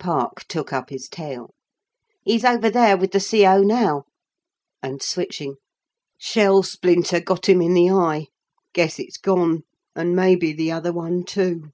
Park 0.00 0.42
took 0.48 0.72
up 0.72 0.90
his 0.90 1.08
tale. 1.08 1.54
"He's 2.24 2.44
over 2.44 2.68
there 2.68 2.96
with 2.96 3.12
the 3.12 3.20
C.O. 3.20 3.62
now," 3.62 4.06
and 4.82 5.00
switching: 5.00 5.54
"Shell 6.18 6.64
splinter 6.64 7.20
got 7.20 7.48
him 7.48 7.62
in 7.62 7.74
the 7.74 7.90
eye. 7.90 8.26
Guess 8.72 8.98
it's 8.98 9.18
gone 9.18 9.62
and 9.94 10.16
maybe 10.16 10.52
the 10.52 10.72
other 10.72 10.92
one 10.92 11.22
too." 11.22 11.70